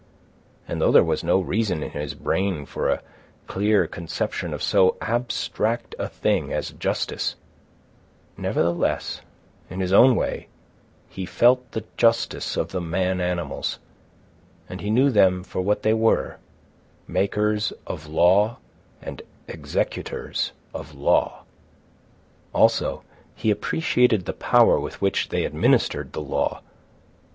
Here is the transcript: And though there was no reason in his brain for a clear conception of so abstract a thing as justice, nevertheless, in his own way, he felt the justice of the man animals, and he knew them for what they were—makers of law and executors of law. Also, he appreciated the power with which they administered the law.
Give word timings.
And 0.67 0.81
though 0.81 0.91
there 0.91 1.03
was 1.03 1.23
no 1.23 1.39
reason 1.39 1.83
in 1.83 1.91
his 1.91 2.15
brain 2.15 2.65
for 2.65 2.89
a 2.89 3.03
clear 3.45 3.85
conception 3.85 4.51
of 4.51 4.63
so 4.63 4.97
abstract 4.99 5.93
a 5.99 6.09
thing 6.09 6.51
as 6.51 6.71
justice, 6.71 7.35
nevertheless, 8.35 9.21
in 9.69 9.79
his 9.79 9.93
own 9.93 10.15
way, 10.15 10.47
he 11.07 11.27
felt 11.27 11.73
the 11.73 11.83
justice 11.97 12.57
of 12.57 12.69
the 12.69 12.81
man 12.81 13.21
animals, 13.21 13.77
and 14.67 14.81
he 14.81 14.89
knew 14.89 15.11
them 15.11 15.43
for 15.43 15.61
what 15.61 15.83
they 15.83 15.93
were—makers 15.93 17.71
of 17.85 18.07
law 18.07 18.57
and 19.03 19.21
executors 19.47 20.51
of 20.73 20.95
law. 20.95 21.43
Also, 22.55 23.03
he 23.35 23.51
appreciated 23.51 24.25
the 24.25 24.33
power 24.33 24.79
with 24.79 24.99
which 24.99 25.29
they 25.29 25.45
administered 25.45 26.13
the 26.13 26.21
law. 26.23 26.63